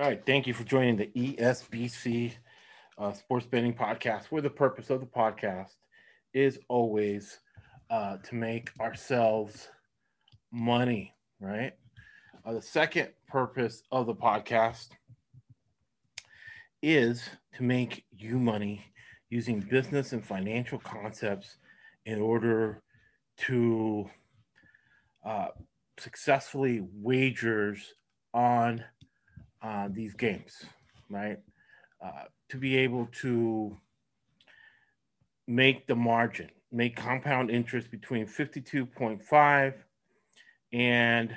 [0.00, 0.24] All right.
[0.24, 2.32] Thank you for joining the ESBC
[2.96, 5.74] uh, Sports Betting Podcast, where the purpose of the podcast
[6.32, 7.40] is always
[7.90, 9.68] uh, to make ourselves
[10.50, 11.74] money, right?
[12.46, 14.88] Uh, the second purpose of the podcast
[16.82, 18.82] is to make you money
[19.28, 21.58] using business and financial concepts
[22.06, 22.82] in order
[23.36, 24.08] to
[25.26, 25.48] uh,
[25.98, 27.92] successfully wagers
[28.32, 28.82] on
[29.62, 30.64] uh, these games,
[31.08, 31.38] right?
[32.04, 33.76] Uh, to be able to
[35.46, 39.74] make the margin, make compound interest between 52.5
[40.72, 41.36] and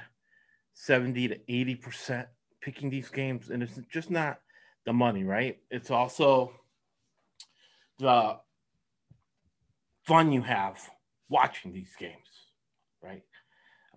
[0.73, 2.27] 70 to 80 percent
[2.61, 4.39] picking these games, and it's just not
[4.85, 5.57] the money, right?
[5.69, 6.53] It's also
[7.99, 8.37] the
[10.05, 10.79] fun you have
[11.29, 12.27] watching these games,
[13.01, 13.23] right?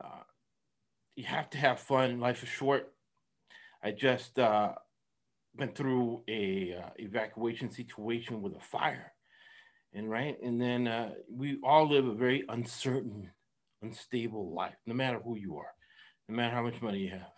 [0.03, 0.23] Uh,
[1.15, 2.21] you have to have fun.
[2.21, 2.93] Life is short.
[3.87, 4.73] I just uh,
[5.57, 9.13] went through a uh, evacuation situation with a fire,
[9.95, 13.31] and right, and then uh, we all live a very uncertain,
[13.83, 15.71] unstable life, no matter who you are,
[16.29, 17.31] no matter how much money you have.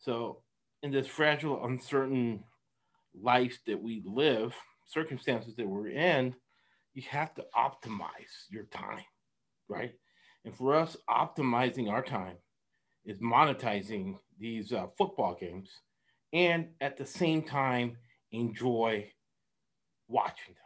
[0.00, 0.42] So,
[0.82, 2.42] in this fragile, uncertain
[3.14, 4.52] life that we live,
[4.88, 6.34] circumstances that we're in,
[6.94, 9.04] you have to optimize your time,
[9.68, 9.92] right?
[10.44, 12.38] And for us, optimizing our time
[13.04, 15.68] is monetizing these uh, football games
[16.32, 17.96] and at the same time
[18.32, 19.10] enjoy
[20.08, 20.56] watching them.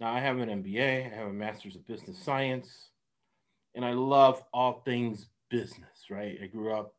[0.00, 2.90] Now, I have an MBA, I have a master's of business science,
[3.74, 6.38] and I love all things business, right?
[6.42, 6.94] I grew up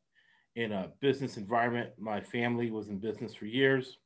[0.56, 1.92] in a business environment.
[1.98, 3.98] My family was in business for years.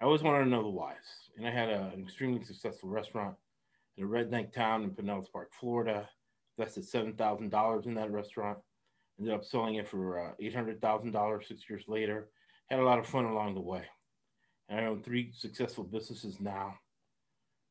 [0.00, 0.96] I always wanted to know the whys.
[1.36, 3.34] And I had a, an extremely successful restaurant
[3.96, 6.08] in a redneck town in Pinellas Park, Florida.
[6.62, 8.58] Invested $7,000 in that restaurant.
[9.18, 12.28] Ended up selling it for uh, $800,000 six years later.
[12.70, 13.82] Had a lot of fun along the way.
[14.68, 16.74] And I own three successful businesses now.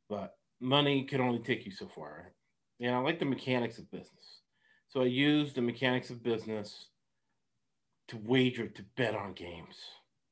[0.09, 2.17] But money can only take you so far.
[2.17, 2.87] Right?
[2.87, 4.41] And I like the mechanics of business.
[4.89, 6.87] So I use the mechanics of business
[8.09, 9.77] to wager, to bet on games,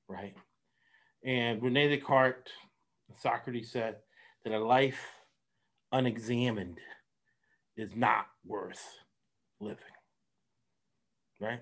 [0.09, 0.35] right?
[1.23, 2.51] And Rene Descartes,
[3.21, 3.97] Socrates said
[4.43, 4.99] that a life
[5.93, 6.77] unexamined
[7.79, 8.83] is not worth
[9.59, 9.77] living.
[11.39, 11.61] Right?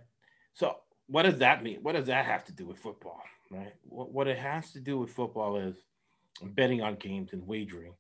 [0.53, 1.79] So, what does that mean?
[1.83, 3.22] What does that have to do with football?
[3.51, 3.73] Right?
[3.83, 5.75] What, what it has to do with football is
[6.41, 7.94] betting on games and wagering.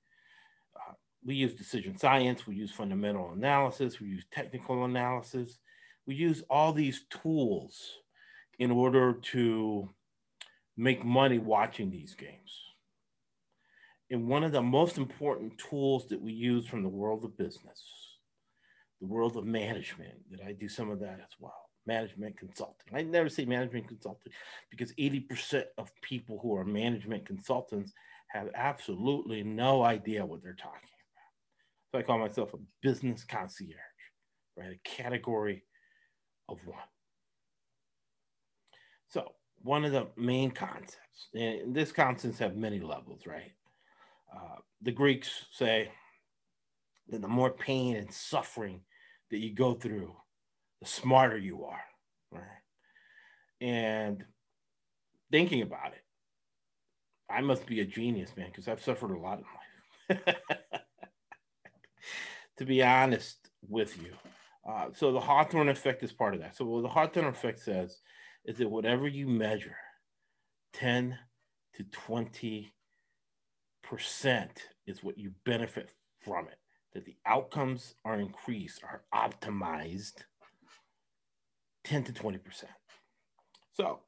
[0.75, 5.59] Uh, we use decision science, we use fundamental analysis, we use technical analysis,
[6.05, 7.79] we use all these tools
[8.59, 9.89] in order to
[10.75, 12.63] make money watching these games.
[14.09, 17.83] And one of the most important tools that we use from the world of business,
[18.99, 22.93] the world of management, that I do some of that as well, management consulting.
[22.93, 24.33] I never say management consulting
[24.69, 27.93] because 80% of people who are management consultants
[28.29, 31.91] have absolutely no idea what they're talking about.
[31.91, 33.75] So I call myself a business concierge,
[34.57, 34.73] right?
[34.73, 35.63] A category
[36.49, 36.79] of one.
[39.09, 39.31] So
[39.61, 43.53] one of the main concepts, and this concepts have many levels, right?
[44.33, 45.89] Uh, the Greeks say
[47.09, 48.81] that the more pain and suffering
[49.31, 50.15] that you go through,
[50.81, 51.83] the smarter you are,
[52.31, 52.41] right?
[53.61, 54.23] And
[55.31, 56.03] thinking about it,
[57.29, 59.39] I must be a genius, man, because I've suffered a lot
[60.09, 60.35] in life.
[62.57, 64.13] to be honest with you.
[64.67, 66.55] Uh, so the Hawthorne effect is part of that.
[66.55, 67.99] So what the Hawthorne effect says
[68.45, 69.75] is that whatever you measure,
[70.73, 71.17] 10
[71.75, 72.73] to 20
[73.83, 76.57] percent is what you benefit from it.
[76.97, 80.23] That the outcomes are increased, are optimized
[81.83, 82.71] 10 to 20 percent.
[83.73, 83.99] So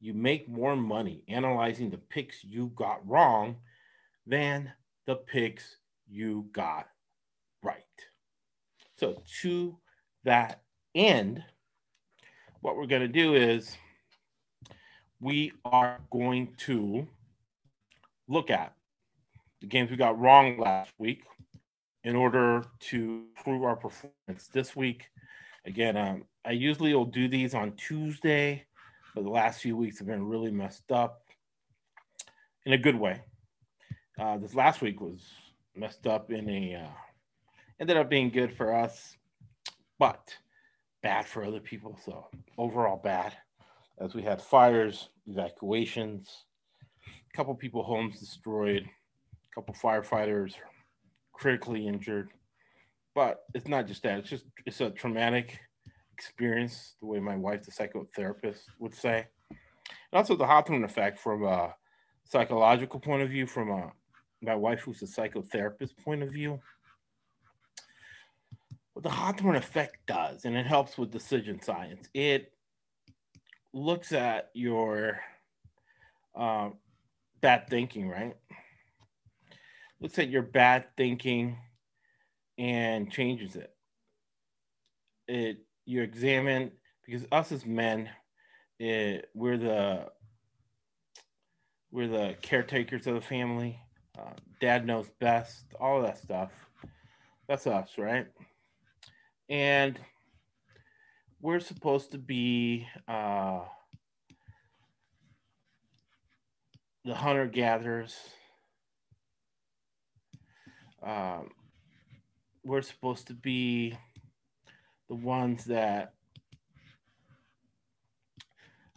[0.00, 3.56] you make more money analyzing the picks you got wrong
[4.26, 4.72] than
[5.06, 5.76] the picks
[6.08, 6.88] you got
[7.62, 7.82] right.
[8.96, 9.76] So to
[10.24, 10.62] that
[10.94, 11.44] end,
[12.62, 13.76] what we're going to do is
[15.20, 17.06] we are going to
[18.26, 18.72] look at
[19.60, 21.24] the games we got wrong last week
[22.04, 25.10] in order to improve our performance this week.
[25.64, 28.64] Again, um, I usually will do these on Tuesday,
[29.14, 31.22] but the last few weeks have been really messed up
[32.64, 33.22] in a good way.
[34.18, 35.22] Uh, this last week was
[35.74, 36.90] messed up in a, uh,
[37.80, 39.16] ended up being good for us,
[39.98, 40.36] but
[41.02, 41.98] bad for other people.
[42.04, 43.34] So overall bad
[44.00, 46.44] as we had fires, evacuations,
[47.06, 50.54] a couple people homes destroyed, a couple firefighters
[51.38, 52.30] critically injured.
[53.14, 55.58] But it's not just that, it's just it's a traumatic
[56.12, 59.26] experience, the way my wife, the psychotherapist, would say.
[59.50, 61.74] And also the Hawthorne effect from a
[62.24, 63.92] psychological point of view, from a
[64.40, 66.60] my wife who's a psychotherapist point of view.
[68.92, 72.52] What the Hawthorne effect does, and it helps with decision science, it
[73.72, 75.20] looks at your
[76.36, 76.70] uh,
[77.40, 78.36] bad thinking, right?
[80.00, 81.58] Looks at your bad thinking
[82.56, 83.72] and changes it.
[85.26, 86.72] It you examine
[87.04, 88.08] because us as men,
[88.78, 90.06] it, we're the
[91.90, 93.80] we're the caretakers of the family.
[94.18, 95.64] Uh, dad knows best.
[95.80, 96.50] All that stuff.
[97.48, 98.26] That's us, right?
[99.48, 99.98] And
[101.40, 103.60] we're supposed to be uh,
[107.04, 108.14] the hunter gatherers.
[111.02, 111.50] Um,
[112.64, 113.96] we're supposed to be
[115.08, 116.14] the ones that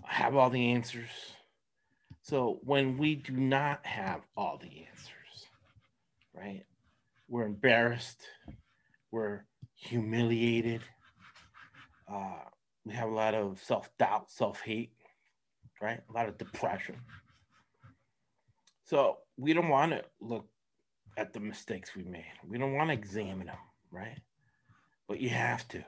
[0.04, 1.10] have all the answers.
[2.22, 5.48] So when we do not have all the answers,
[6.34, 6.64] right?
[7.28, 8.22] We're embarrassed,
[9.12, 9.46] we're
[9.76, 10.82] humiliated,
[12.12, 12.44] uh,
[12.86, 14.92] we have a lot of self doubt, self hate,
[15.82, 16.02] right?
[16.10, 16.96] A lot of depression.
[18.84, 20.51] So we don't want to look
[21.18, 22.34] at the mistakes we made.
[22.48, 23.58] We don't want to examine them,
[23.92, 24.20] right?
[25.08, 25.84] But you have to.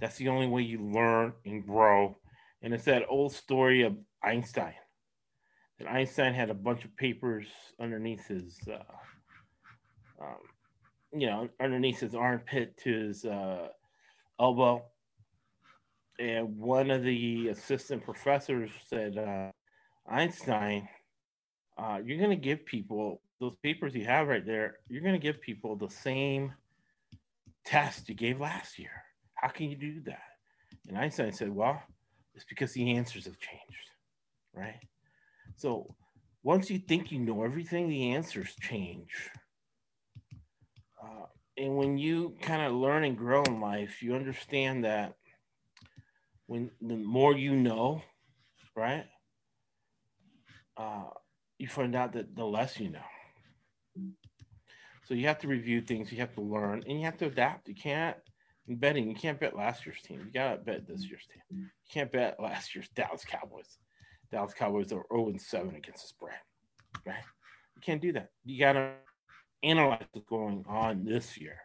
[0.00, 2.16] That's the only way you learn and grow.
[2.62, 4.74] And it's that old story of Einstein.
[5.78, 7.46] That Einstein had a bunch of papers
[7.80, 10.38] underneath his, uh, um,
[11.12, 13.68] you know, underneath his armpit to his uh,
[14.40, 14.84] elbow.
[16.18, 19.50] And one of the assistant professors said, uh,
[20.10, 20.88] Einstein,
[21.76, 25.18] uh, you're going to give people those papers you have right there, you're going to
[25.18, 26.52] give people the same
[27.64, 28.90] test you gave last year.
[29.34, 30.22] How can you do that?
[30.88, 31.82] And Einstein said, well,
[32.34, 33.90] it's because the answers have changed,
[34.54, 34.80] right?
[35.56, 35.94] So
[36.42, 39.30] once you think you know everything, the answers change.
[41.02, 41.26] Uh,
[41.56, 45.14] and when you kind of learn and grow in life, you understand that
[46.46, 48.02] when the more you know,
[48.74, 49.04] right?
[50.76, 51.04] Uh,
[51.58, 53.00] you find out that the less you know.
[55.06, 57.68] So you have to review things, you have to learn, and you have to adapt.
[57.68, 58.16] You can't
[58.68, 60.20] in betting, you can't bet last year's team.
[60.26, 61.42] You gotta bet this year's team.
[61.58, 63.78] You can't bet last year's Dallas Cowboys.
[64.30, 66.36] Dallas Cowboys are 0 7 against the spread.
[67.06, 67.24] Right?
[67.74, 68.30] You can't do that.
[68.44, 68.92] You gotta
[69.62, 71.56] analyze what's going on this year.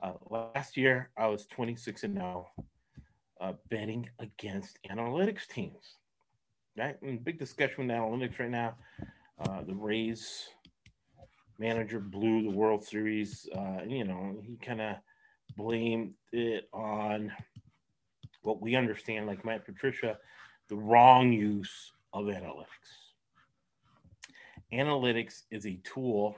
[0.00, 2.48] Uh, last year, I was 26 and 0
[3.40, 5.96] uh, betting against analytics teams.
[6.78, 6.96] Right?
[7.02, 8.76] And big discussion with analytics right now.
[9.38, 10.48] Uh, the Rays
[11.58, 13.48] manager blew the World Series.
[13.54, 14.96] Uh, you know, he kind of
[15.56, 17.32] blamed it on
[18.42, 20.18] what we understand, like Matt Patricia,
[20.68, 22.66] the wrong use of analytics.
[24.72, 26.36] Analytics is a tool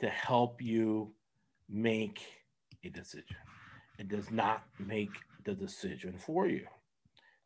[0.00, 1.12] to help you
[1.68, 2.20] make
[2.84, 3.36] a decision.
[3.98, 5.10] It does not make
[5.44, 6.66] the decision for you.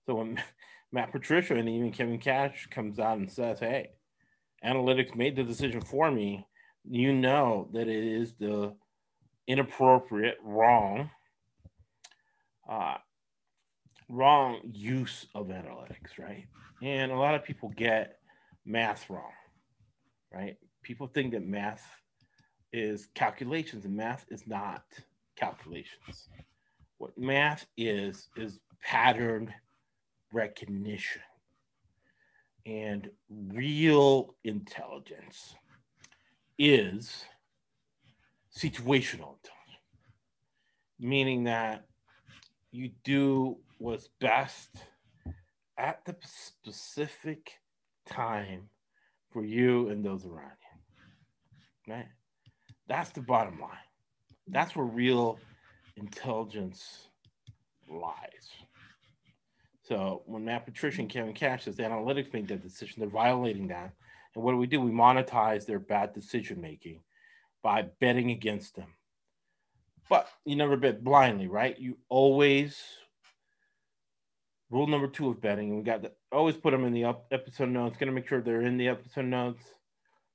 [0.07, 0.43] So when
[0.93, 3.91] Matt Patricia and even Kevin Cash comes out and says, "Hey,
[4.65, 6.45] analytics made the decision for me,"
[6.89, 8.75] you know that it is the
[9.47, 11.11] inappropriate, wrong,
[12.69, 12.97] uh,
[14.09, 16.47] wrong use of analytics, right?
[16.83, 18.19] And a lot of people get
[18.65, 19.33] math wrong,
[20.33, 20.57] right?
[20.83, 21.85] People think that math
[22.73, 24.85] is calculations, and math is not
[25.37, 26.29] calculations.
[26.99, 29.53] What math is, is pattern
[30.33, 31.23] recognition.
[32.67, 35.55] And real intelligence
[36.61, 37.25] is
[38.55, 39.41] situational
[41.01, 41.87] meaning that
[42.71, 44.69] you do what's best
[45.79, 47.53] at the specific
[48.07, 48.69] time
[49.33, 50.53] for you and those around
[51.87, 51.95] you.
[51.95, 52.09] Right?
[52.87, 53.71] That's the bottom line.
[54.47, 55.39] That's where real
[55.97, 57.09] intelligence
[57.89, 58.51] lies.
[59.83, 63.93] So when Matt Patricia and Kevin Cash says analytics made that decision, they're violating that.
[64.35, 64.81] And what do we do?
[64.81, 67.03] We monetize their bad decision making
[67.63, 68.95] by betting against them.
[70.09, 71.79] But you never bet blindly, right?
[71.79, 72.81] You always
[74.71, 77.69] rule number two of betting, and we got to always put them in the episode
[77.69, 77.97] notes.
[77.97, 79.63] Going to make sure they're in the episode notes.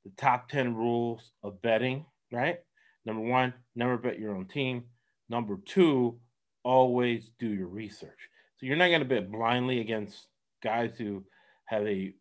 [0.04, 2.60] The top ten rules of betting, right?
[3.06, 4.84] Number one, never bet your own team.
[5.30, 6.20] Number two,
[6.64, 8.30] always do your research.
[8.58, 10.28] So you're not going to bet blindly against
[10.64, 11.24] guys who
[11.66, 12.14] have a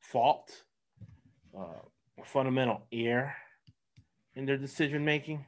[0.00, 0.50] fault,
[1.56, 3.34] uh, fundamental error
[4.34, 5.44] in their decision making.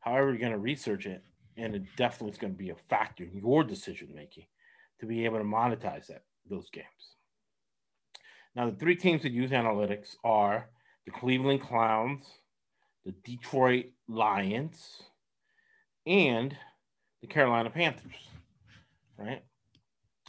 [0.00, 1.22] However, you're going to research it,
[1.56, 4.46] and it definitely is going to be a factor in your decision making
[5.00, 6.86] to be able to monetize that those games.
[8.54, 10.68] Now, the three teams that use analytics are
[11.04, 12.24] the Cleveland Clowns,
[13.04, 15.02] the Detroit Lions,
[16.06, 16.56] and
[17.20, 18.28] the Carolina Panthers,
[19.16, 19.42] right?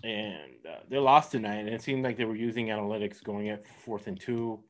[0.03, 3.65] And uh, they lost tonight, and it seemed like they were using analytics going at
[3.83, 4.63] fourth and two.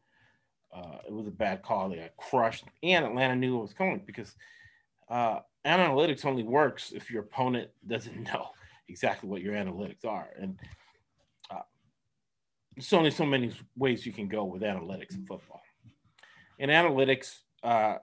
[0.75, 1.89] Uh, it was a bad call.
[1.89, 4.35] They got crushed, and Atlanta knew it was coming because
[5.09, 8.49] uh, analytics only works if your opponent doesn't know
[8.87, 10.29] exactly what your analytics are.
[10.39, 10.59] And
[11.51, 11.61] uh,
[12.75, 15.61] there's only so many ways you can go with analytics in football.
[16.59, 17.97] And analytics uh,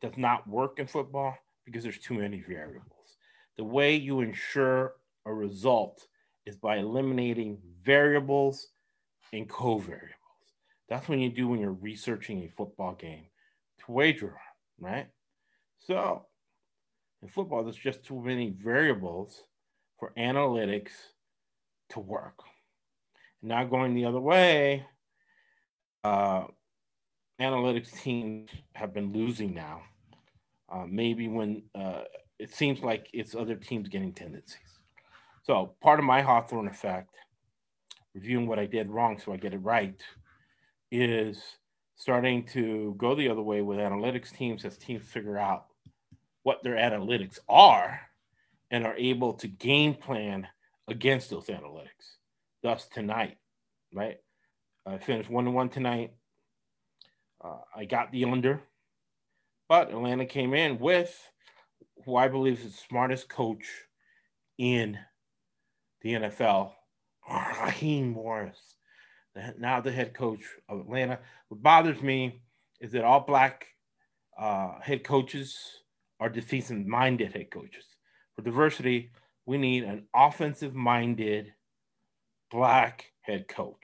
[0.00, 3.16] does not work in football because there's too many variables.
[3.56, 4.94] The way you ensure
[5.24, 6.06] a result
[6.46, 8.68] is by eliminating variables
[9.32, 10.10] and covariables.
[10.88, 13.24] That's when you do when you're researching a football game
[13.84, 15.06] to wager on, right?
[15.78, 16.26] So
[17.22, 19.42] in football, there's just too many variables
[19.98, 20.90] for analytics
[21.90, 22.40] to work.
[23.42, 24.84] Now going the other way,
[26.04, 26.44] uh,
[27.40, 29.82] analytics teams have been losing now.
[30.68, 32.02] Uh, maybe when uh,
[32.38, 34.71] it seems like it's other teams getting tendencies.
[35.42, 37.14] So part of my Hawthorne effect,
[38.14, 40.00] reviewing what I did wrong so I get it right,
[40.90, 41.42] is
[41.96, 45.66] starting to go the other way with analytics teams as teams figure out
[46.42, 48.00] what their analytics are
[48.70, 50.46] and are able to game plan
[50.88, 52.16] against those analytics.
[52.62, 53.38] Thus, tonight,
[53.92, 54.18] right?
[54.86, 56.12] I finished one to one tonight.
[57.44, 58.60] Uh, I got the under,
[59.68, 61.16] but Atlanta came in with
[62.04, 63.66] who I believe is the smartest coach
[64.58, 64.98] in
[66.02, 66.72] the NFL,
[67.28, 68.58] Raheem Morris,
[69.58, 71.18] now the head coach of Atlanta.
[71.48, 72.42] What bothers me
[72.80, 73.66] is that all black
[74.38, 75.56] uh, head coaches
[76.20, 77.86] are defensive minded head coaches.
[78.34, 79.10] For diversity,
[79.46, 81.52] we need an offensive minded
[82.50, 83.82] black head coach.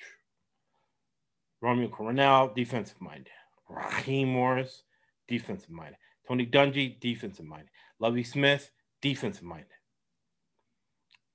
[1.60, 3.32] Romeo Crennel, defensive minded.
[3.68, 4.82] Raheem Morris,
[5.26, 5.96] defensive minded.
[6.26, 7.70] Tony Dungy, defensive minded.
[7.98, 8.70] Lovie Smith,
[9.02, 9.66] defensive minded.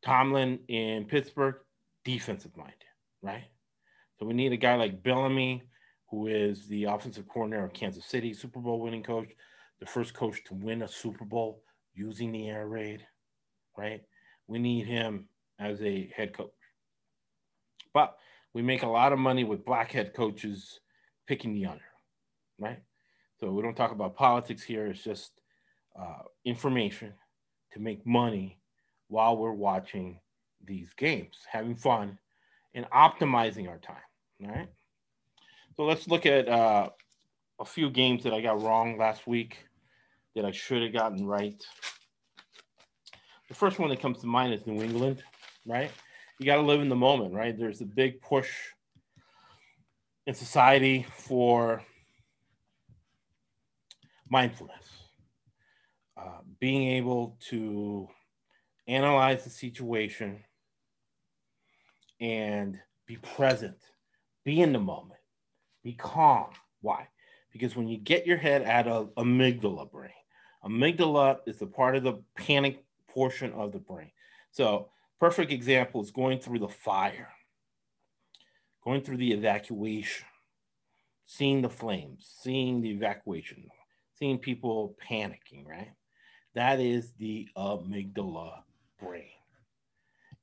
[0.04, 1.56] Tomlin in Pittsburgh,
[2.04, 2.76] defensive minded,
[3.22, 3.46] right?
[4.20, 5.62] So we need a guy like Bieniemy,
[6.10, 9.30] who is the offensive coordinator of Kansas City, Super Bowl winning coach,
[9.80, 13.06] the first coach to win a Super Bowl using the air raid,
[13.78, 14.02] right?
[14.48, 15.28] We need him
[15.60, 16.52] as a head coach.
[17.94, 18.18] But
[18.54, 20.80] we make a lot of money with black head coaches
[21.28, 21.84] picking the under,
[22.60, 22.80] right?
[23.40, 24.88] So we don't talk about politics here.
[24.88, 25.32] It's just
[26.00, 27.14] uh, information
[27.74, 28.60] to make money
[29.14, 30.20] while we're watching
[30.66, 32.18] these games, having fun
[32.74, 33.96] and optimizing our time,
[34.44, 34.70] all right?
[35.78, 36.90] So let's look at uh,
[37.60, 39.68] a few games that I got wrong last week
[40.36, 41.64] that I should have gotten right.
[43.50, 45.22] The first one that comes to mind is New England,
[45.68, 45.92] right?
[46.40, 47.56] You got to live in the moment, right?
[47.56, 48.50] There's a big push
[50.26, 51.84] in society for
[54.28, 54.88] mindfulness,
[56.18, 58.10] uh, being able to
[58.88, 60.44] analyze the situation
[62.20, 63.78] and be present,
[64.44, 65.20] be in the moment,
[65.84, 66.50] be calm.
[66.82, 67.08] Why?
[67.52, 70.12] Because when you get your head out of amygdala brain,
[70.64, 74.12] Amygdala is the part of the panic portion of the brain.
[74.52, 77.30] So, perfect example is going through the fire,
[78.84, 80.26] going through the evacuation,
[81.26, 83.68] seeing the flames, seeing the evacuation,
[84.18, 85.92] seeing people panicking, right?
[86.56, 88.64] That is the amygdala
[89.04, 89.26] brain.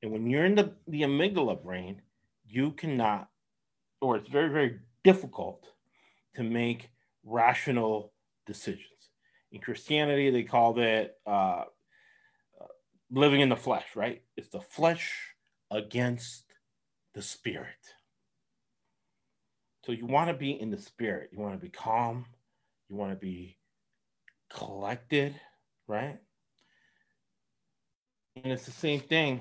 [0.03, 2.03] And when you're in the, the amygdala brain,
[2.47, 3.29] you cannot,
[4.01, 5.67] or it's very, very difficult
[6.37, 6.91] to make
[7.25, 8.13] rational
[8.47, 8.87] decisions.
[9.53, 11.65] In Christianity, they called it uh,
[13.11, 14.23] living in the flesh, right?
[14.37, 15.35] It's the flesh
[15.71, 16.45] against
[17.15, 17.67] the spirit.
[19.85, 21.31] So you want to be in the spirit.
[21.33, 22.27] You want to be calm.
[22.89, 23.57] You want to be
[24.53, 25.35] collected,
[25.87, 26.19] right?
[28.37, 29.41] And it's the same thing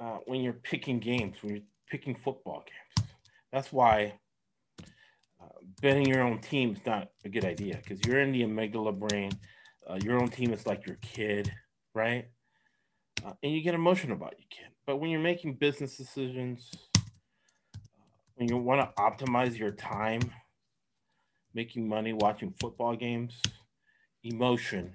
[0.00, 3.08] uh, when you're picking games, when you're picking football games.
[3.52, 4.14] That's why
[5.80, 9.32] betting your own team is not a good idea because you're in the amygdala brain.
[9.88, 11.52] Uh, your own team is like your kid,
[11.94, 12.26] right?
[13.24, 14.72] Uh, and you get emotional about your kid.
[14.86, 17.00] But when you're making business decisions, uh,
[18.36, 20.20] when you want to optimize your time,
[21.54, 23.40] making money watching football games,
[24.22, 24.92] emotion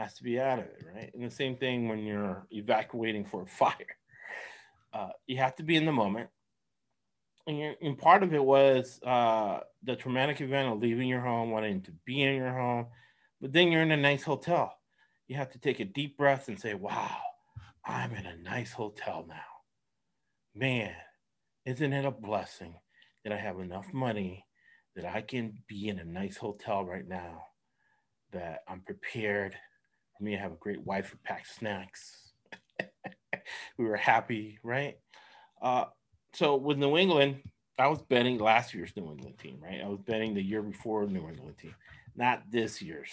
[0.00, 1.10] has to be out of it, right?
[1.14, 3.96] And the same thing when you're evacuating for a fire.
[4.92, 6.28] Uh, you have to be in the moment
[7.46, 11.82] and, and part of it was uh, the traumatic event of leaving your home, wanting
[11.82, 12.86] to be in your home,
[13.40, 14.72] but then you're in a nice hotel.
[15.28, 17.16] You have to take a deep breath and say, "Wow,
[17.84, 19.34] I'm in a nice hotel now."
[20.54, 20.94] Man,
[21.64, 22.74] isn't it a blessing
[23.24, 24.44] that I have enough money
[24.96, 27.44] that I can be in a nice hotel right now,
[28.32, 29.56] that I'm prepared
[30.20, 32.32] me have a great wife who packs snacks.
[33.78, 34.98] we were happy, right?
[35.60, 35.86] Uh,
[36.34, 37.42] so with New England,
[37.78, 39.80] I was betting last year's New England team, right?
[39.82, 41.74] I was betting the year before New England team,
[42.14, 43.10] not this year's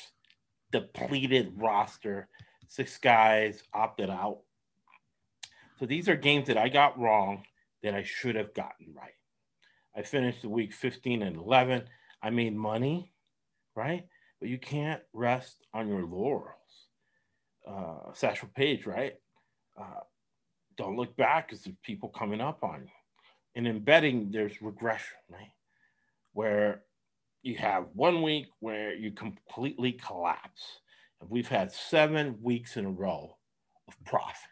[0.72, 2.28] depleted roster.
[2.68, 4.40] Six guys opted out.
[5.80, 7.44] So these are games that I got wrong
[7.84, 9.14] that I should have gotten right.
[9.96, 11.84] I finished the week 15 and 11.
[12.22, 13.14] I made money,
[13.76, 14.06] right?
[14.40, 16.54] But you can't rest on your laurels.
[17.67, 19.15] Uh, Satchel Paige, right?
[19.79, 20.01] Uh,
[20.77, 22.91] don't look back because there's people coming up on you.
[23.55, 25.51] And in betting, there's regression, right?
[26.33, 26.83] Where
[27.41, 30.79] you have one week where you completely collapse.
[31.19, 33.36] And we've had seven weeks in a row
[33.88, 34.50] of profit,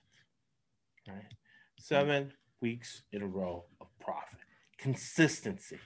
[1.08, 1.32] right?
[1.80, 4.40] Seven weeks in a row of profit,
[4.78, 5.80] consistency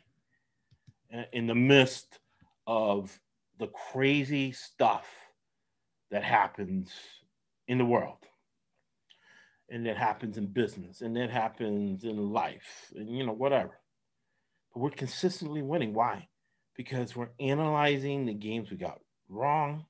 [1.33, 2.19] in the midst
[2.65, 3.19] of
[3.59, 5.07] the crazy stuff
[6.11, 6.91] that happens
[7.69, 8.17] in the world.
[9.69, 13.79] And that happens in business and that happens in life and you know whatever.
[14.73, 15.93] But we're consistently winning.
[15.93, 16.27] Why?
[16.75, 18.99] Because we're analyzing the games we got
[19.29, 19.85] wrong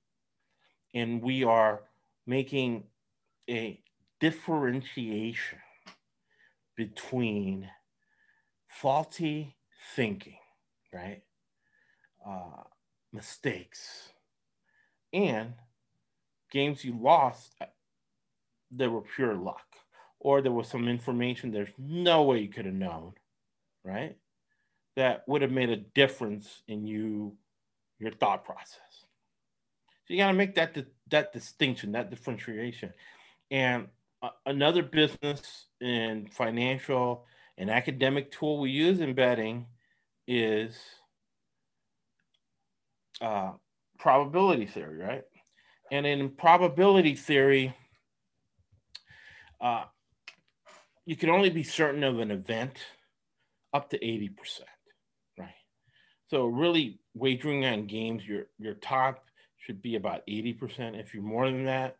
[0.93, 1.81] and we are
[2.27, 2.83] making
[3.49, 3.81] a
[4.19, 5.59] differentiation
[6.75, 7.67] between
[8.67, 9.55] faulty
[9.95, 10.35] thinking
[10.93, 11.21] right?
[12.25, 12.63] Uh,
[13.13, 14.09] mistakes
[15.13, 15.53] and
[16.51, 17.55] games you lost
[18.71, 19.65] that were pure luck
[20.19, 23.13] or there was some information there's no way you could have known
[23.83, 24.17] right?
[24.95, 27.35] That would have made a difference in you
[27.99, 29.05] your thought process.
[30.05, 30.77] So you got to make that
[31.09, 32.93] that distinction that differentiation.
[33.51, 33.87] And
[34.21, 37.25] uh, another business and financial
[37.57, 39.65] and academic tool we use in betting
[40.27, 40.77] is
[43.21, 43.51] uh,
[43.97, 45.23] probability theory right
[45.91, 47.73] and in probability theory
[49.61, 49.83] uh,
[51.05, 52.77] you can only be certain of an event
[53.73, 54.29] up to 80%,
[55.37, 55.49] right?
[56.27, 59.25] So really wagering on games, your your top
[59.57, 60.99] should be about 80%.
[60.99, 61.97] If you're more than that,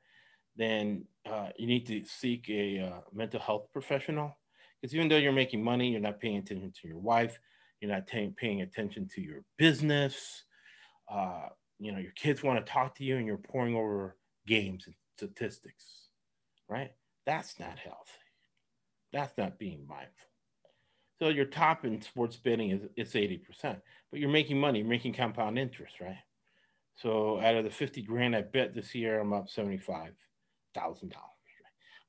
[0.56, 4.38] then uh, you need to seek a uh, mental health professional.
[4.82, 7.40] Because even though you're making money, you're not paying attention to your wife,
[7.82, 10.44] you're not t- paying attention to your business.
[11.12, 11.48] Uh,
[11.80, 14.16] you know, your kids want to talk to you and you're pouring over
[14.46, 16.10] games and statistics,
[16.68, 16.92] right?
[17.26, 18.12] That's not healthy.
[19.14, 20.14] That's not being mindful.
[21.20, 23.42] So your top in sports betting is it's 80%,
[24.12, 26.18] but you're making money, you're making compound interest, right?
[26.96, 30.14] So out of the 50 grand I bet this year, I'm up $75,000,
[30.76, 31.14] right?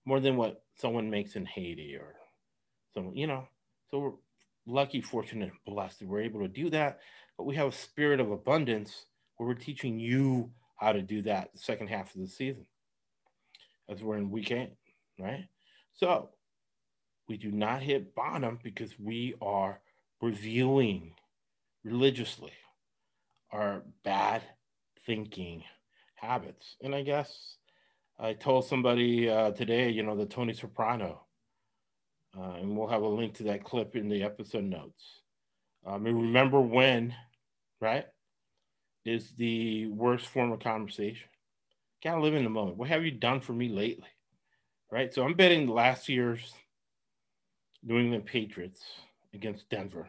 [0.04, 2.14] more than what someone makes in Haiti or
[2.94, 3.46] someone, you know.
[3.90, 4.12] So we're
[4.66, 7.00] lucky, fortunate, blessed that we're able to do that.
[7.36, 9.06] But we have a spirit of abundance
[9.40, 12.66] where we're teaching you how to do that the second half of the season
[13.88, 14.74] as we're in week eight
[15.18, 15.48] right?
[15.94, 16.28] So
[17.26, 19.80] we do not hit bottom because we are
[20.20, 21.14] reviewing
[21.82, 22.52] religiously
[23.50, 24.42] our bad
[25.06, 25.64] thinking
[26.16, 26.76] habits.
[26.82, 27.56] And I guess
[28.18, 31.22] I told somebody uh, today, you know, the Tony Soprano,
[32.38, 35.22] uh, and we'll have a link to that clip in the episode notes.
[35.86, 37.14] Um, mean, remember when,
[37.80, 38.04] right,
[39.04, 41.28] is the worst form of conversation.
[42.02, 42.76] Gotta live in the moment.
[42.76, 44.08] What have you done for me lately?
[44.90, 45.12] right?
[45.14, 46.52] So I'm betting last year's
[47.82, 48.80] New England Patriots
[49.32, 50.08] against Denver,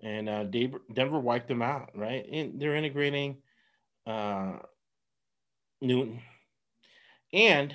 [0.00, 2.26] and uh, Denver wiped them out, right?
[2.30, 3.38] And they're integrating
[4.06, 4.58] uh,
[5.80, 6.20] Newton,
[7.32, 7.74] and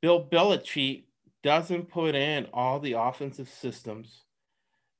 [0.00, 1.04] Bill Belichick
[1.42, 4.22] doesn't put in all the offensive systems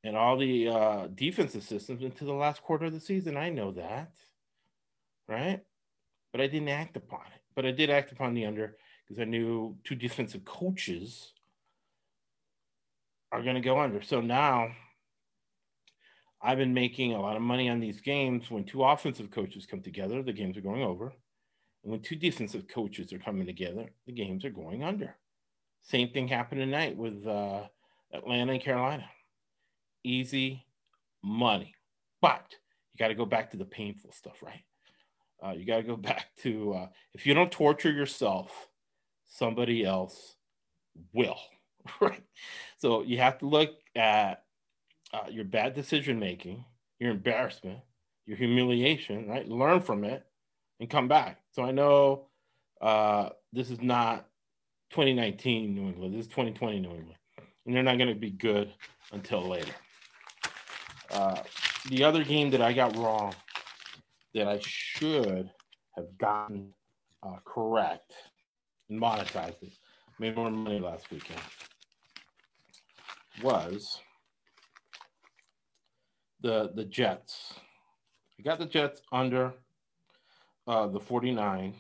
[0.05, 3.37] and all the uh, defensive systems into the last quarter of the season.
[3.37, 4.13] I know that,
[5.29, 5.61] right?
[6.33, 7.41] But I didn't act upon it.
[7.55, 11.33] But I did act upon the under because I knew two defensive coaches
[13.31, 14.03] are going to go under.
[14.03, 14.69] So now
[16.41, 19.81] I've been making a lot of money on these games when two offensive coaches come
[19.81, 21.13] together, the games are going over.
[21.83, 25.17] And when two defensive coaches are coming together, the games are going under.
[25.83, 27.63] Same thing happened tonight with uh,
[28.13, 29.05] Atlanta and Carolina.
[30.05, 30.65] Easy
[31.23, 31.75] money.
[32.21, 32.55] But
[32.93, 34.63] you got to go back to the painful stuff, right?
[35.45, 38.69] Uh, you got to go back to uh, if you don't torture yourself
[39.27, 40.37] somebody else
[41.13, 41.39] will.
[42.01, 42.23] Right.
[42.79, 44.45] So you have to look at
[45.13, 46.65] uh, your bad decision making,
[47.01, 47.81] your embarrassment,
[48.25, 49.49] your humiliation, right?
[49.49, 50.25] Learn from it
[50.79, 51.41] and come back.
[51.51, 52.29] So I know
[52.81, 54.29] uh, this is not
[54.91, 56.15] 2019 New England.
[56.15, 57.19] This is 2020 New England.
[57.67, 58.73] And they're not going to be good
[59.11, 59.73] until later.
[61.11, 61.43] Uh,
[61.89, 63.35] the other game that I got wrong
[64.35, 65.51] that I should
[65.97, 66.73] have gotten
[67.23, 68.13] uh, correct
[68.89, 69.73] and monetized it,
[70.19, 71.41] made more money last weekend,
[73.43, 74.01] was
[76.41, 77.55] the the Jets.
[78.39, 79.55] I got the Jets under
[80.67, 81.75] uh, the 49,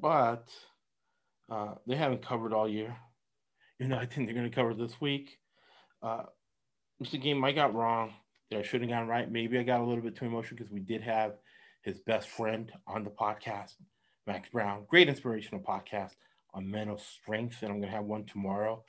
[0.00, 0.48] but
[1.50, 2.96] uh, they haven't covered all year.
[3.78, 5.38] You know, I think they're going to cover this week.
[6.02, 6.24] Uh,
[7.00, 8.12] it's a game I got wrong
[8.50, 9.30] that I should have gotten right.
[9.30, 11.34] Maybe I got a little bit too emotional because we did have
[11.82, 13.74] his best friend on the podcast,
[14.26, 14.84] Max Brown.
[14.88, 16.12] Great inspirational podcast
[16.52, 18.84] on mental strength, and I'm going to have one tomorrow.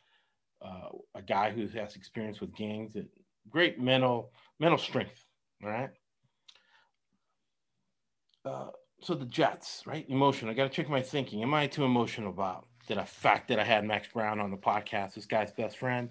[0.61, 3.07] Uh, a guy who has experience with gangs, and
[3.49, 5.25] great mental mental strength.
[5.63, 5.89] All right.
[8.45, 8.67] Uh,
[9.01, 10.05] so the Jets, right?
[10.09, 10.49] Emotion.
[10.49, 11.41] I got to check my thinking.
[11.41, 13.07] Am I too emotional about that?
[13.07, 16.09] fact that I had Max Brown on the podcast, this guy's best friend,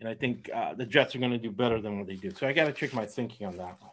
[0.00, 2.30] and I think uh, the Jets are going to do better than what they do.
[2.30, 3.90] So I got to check my thinking on that one.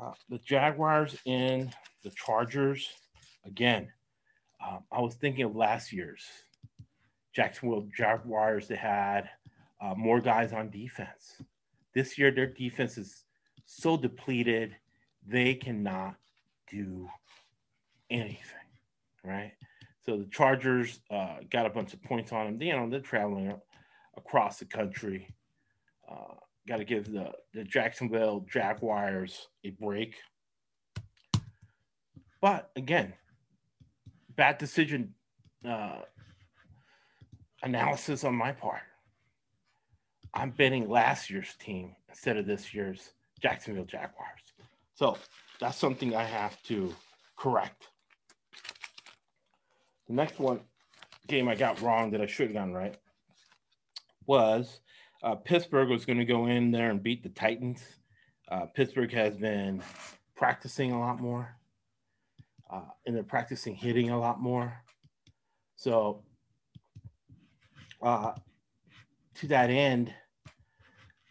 [0.00, 2.88] Uh, the Jaguars in the Chargers,
[3.46, 3.88] again,
[4.64, 6.24] um, I was thinking of last year's
[7.32, 9.30] Jacksonville Jaguars that had
[9.80, 11.40] uh, more guys on defense.
[11.94, 13.24] This year, their defense is
[13.66, 14.74] so depleted,
[15.26, 16.16] they cannot
[16.70, 17.08] do
[18.10, 18.38] anything,
[19.24, 19.52] right?
[20.04, 22.62] So the Chargers uh, got a bunch of points on them.
[22.62, 23.52] You know, they're traveling
[24.18, 25.28] across the country.
[26.10, 26.34] Uh,
[26.66, 30.16] got to give the, the Jacksonville Jaguars a break.
[32.40, 33.14] But again,
[34.36, 35.14] bad decision
[35.66, 36.00] uh,
[37.62, 38.82] analysis on my part.
[40.34, 44.40] I'm betting last year's team instead of this year's Jacksonville Jaguars.
[44.94, 45.16] So
[45.60, 46.94] that's something I have to
[47.36, 47.88] correct.
[50.06, 50.60] The next one
[51.26, 52.96] game I got wrong that I should have gotten right
[54.28, 54.80] was
[55.22, 57.82] uh, Pittsburgh was going to go in there and beat the Titans.
[58.48, 59.82] Uh, Pittsburgh has been
[60.36, 61.56] practicing a lot more,
[62.70, 64.84] uh, and they're practicing hitting a lot more.
[65.76, 66.22] So,
[68.00, 68.32] uh,
[69.36, 70.14] to that end,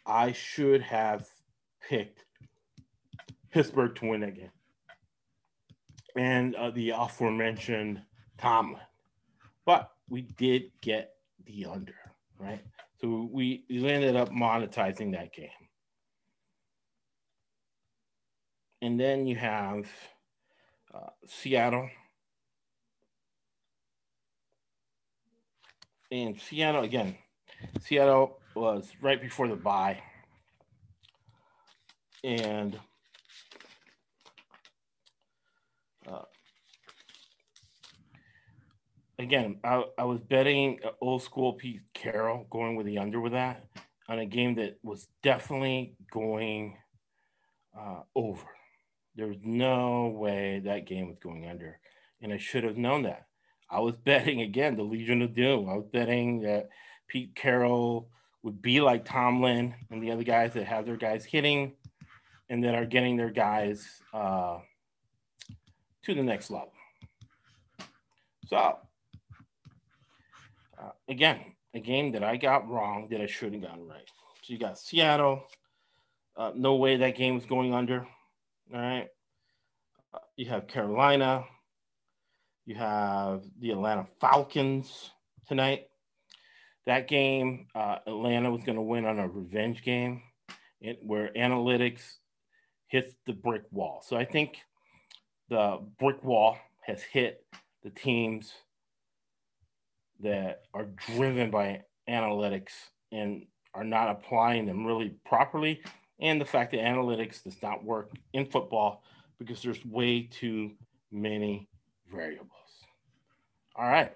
[0.05, 1.27] I should have
[1.81, 2.25] picked
[3.51, 4.51] Pittsburgh to win game.
[6.15, 8.01] And uh, the aforementioned
[8.37, 8.81] Tomlin.
[9.65, 11.13] But we did get
[11.45, 11.95] the under,
[12.39, 12.61] right?
[12.99, 15.49] So we, ended up monetizing that game.
[18.81, 19.85] And then you have
[20.93, 21.89] uh, Seattle.
[26.11, 27.17] And Seattle, again,
[27.81, 30.01] Seattle was right before the buy,
[32.23, 32.79] And
[36.07, 36.23] uh,
[39.19, 43.65] again, I, I was betting old school Pete Carroll going with the under with that
[44.07, 46.77] on a game that was definitely going
[47.77, 48.47] uh, over.
[49.15, 51.79] There was no way that game was going under,
[52.21, 53.25] and I should have known that.
[53.69, 55.69] I was betting again the Legion of Doom.
[55.69, 56.69] I was betting that
[57.07, 58.09] Pete Carroll
[58.43, 61.73] would be like Tomlin and the other guys that have their guys hitting
[62.49, 64.59] and that are getting their guys uh,
[66.03, 66.71] to the next level.
[68.45, 68.77] So
[70.81, 71.39] uh, again,
[71.73, 74.07] a game that I got wrong that I should have gotten right.
[74.41, 75.43] So you got Seattle.
[76.35, 78.07] Uh, no way that game was going under.
[78.73, 79.07] All right.
[80.13, 81.43] Uh, you have Carolina.
[82.65, 85.11] You have the Atlanta Falcons
[85.47, 85.87] tonight.
[86.85, 90.21] That game, uh, Atlanta was going to win on a revenge game
[90.79, 92.01] it, where analytics
[92.87, 94.03] hits the brick wall.
[94.05, 94.57] So I think
[95.49, 97.45] the brick wall has hit
[97.83, 98.53] the teams–
[100.21, 102.71] that are driven by analytics
[103.11, 105.81] and are not applying them really properly.
[106.19, 109.03] And the fact that analytics does not work in football
[109.37, 110.71] because there's way too
[111.11, 111.69] many
[112.11, 112.51] variables.
[113.75, 114.13] All right.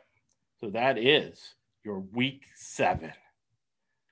[0.59, 3.13] So that is your week seven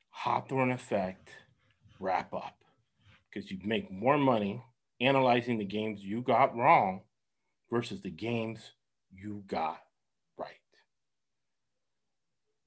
[0.09, 1.29] Hawthorne effect
[1.99, 2.57] wrap up
[3.29, 4.63] because you make more money
[5.01, 7.01] analyzing the games you got wrong
[7.71, 8.73] versus the games
[9.11, 9.79] you got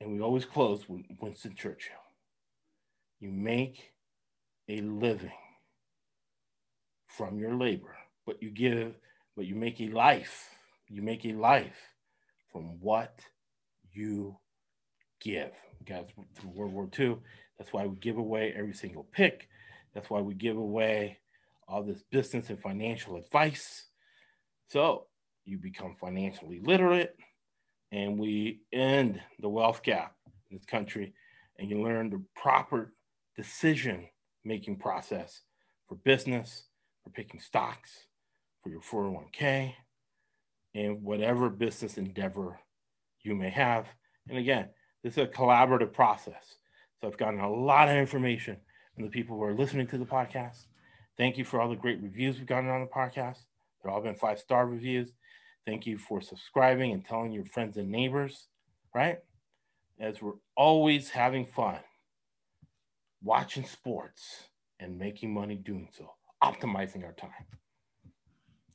[0.02, 1.94] and we always close with Winston Churchill.
[3.20, 3.92] You make
[4.68, 5.30] a living
[7.06, 8.96] from your labor, but you give,
[9.36, 10.50] but you make a life.
[10.88, 11.78] You make a life
[12.52, 13.20] from what
[13.92, 14.36] you
[15.20, 15.52] give.
[15.86, 17.18] Guys, through World War II,
[17.58, 19.48] that's why we give away every single pick.
[19.94, 21.18] That's why we give away
[21.68, 23.86] all this business and financial advice.
[24.68, 25.06] So
[25.44, 27.16] you become financially literate
[27.92, 30.16] and we end the wealth gap
[30.50, 31.12] in this country
[31.58, 32.92] and you learn the proper
[33.36, 34.08] decision
[34.44, 35.42] making process
[35.88, 36.64] for business,
[37.04, 38.06] for picking stocks,
[38.62, 39.74] for your 401k,
[40.74, 42.58] and whatever business endeavor
[43.20, 43.86] you may have.
[44.28, 44.70] And again,
[45.04, 46.56] this is a collaborative process.
[47.00, 48.56] So I've gotten a lot of information
[48.94, 50.66] from the people who are listening to the podcast.
[51.18, 53.38] Thank you for all the great reviews we've gotten on the podcast.
[53.82, 55.12] They've all been five star reviews.
[55.66, 58.48] Thank you for subscribing and telling your friends and neighbors,
[58.94, 59.18] right?
[60.00, 61.78] As we're always having fun
[63.22, 64.48] watching sports
[64.80, 66.10] and making money doing so,
[66.42, 67.30] optimizing our time.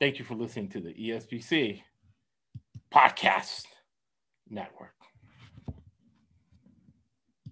[0.00, 1.82] Thank you for listening to the ESBC
[2.92, 3.64] Podcast
[4.48, 4.97] Network.